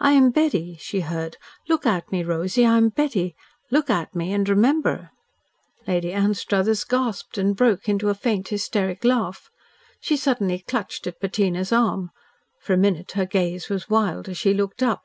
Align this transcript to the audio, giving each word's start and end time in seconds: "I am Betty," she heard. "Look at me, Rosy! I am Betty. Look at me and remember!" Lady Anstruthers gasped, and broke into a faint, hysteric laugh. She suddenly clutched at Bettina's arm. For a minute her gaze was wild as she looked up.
"I 0.00 0.14
am 0.14 0.32
Betty," 0.32 0.76
she 0.80 1.02
heard. 1.02 1.36
"Look 1.68 1.86
at 1.86 2.10
me, 2.10 2.24
Rosy! 2.24 2.66
I 2.66 2.76
am 2.76 2.88
Betty. 2.88 3.36
Look 3.70 3.90
at 3.90 4.12
me 4.12 4.32
and 4.32 4.48
remember!" 4.48 5.10
Lady 5.86 6.12
Anstruthers 6.12 6.82
gasped, 6.82 7.38
and 7.38 7.54
broke 7.54 7.88
into 7.88 8.08
a 8.08 8.14
faint, 8.16 8.48
hysteric 8.48 9.04
laugh. 9.04 9.50
She 10.00 10.16
suddenly 10.16 10.58
clutched 10.66 11.06
at 11.06 11.20
Bettina's 11.20 11.70
arm. 11.70 12.10
For 12.58 12.72
a 12.72 12.76
minute 12.76 13.12
her 13.12 13.24
gaze 13.24 13.68
was 13.68 13.88
wild 13.88 14.28
as 14.28 14.36
she 14.36 14.52
looked 14.52 14.82
up. 14.82 15.04